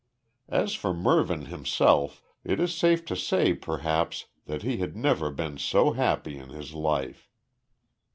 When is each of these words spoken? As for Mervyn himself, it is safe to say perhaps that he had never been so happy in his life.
As 0.49 0.73
for 0.73 0.95
Mervyn 0.95 1.45
himself, 1.45 2.23
it 2.43 2.59
is 2.59 2.73
safe 2.73 3.05
to 3.05 3.15
say 3.15 3.53
perhaps 3.53 4.25
that 4.47 4.63
he 4.63 4.77
had 4.77 4.95
never 4.97 5.29
been 5.29 5.59
so 5.59 5.91
happy 5.91 6.39
in 6.39 6.49
his 6.49 6.73
life. 6.73 7.29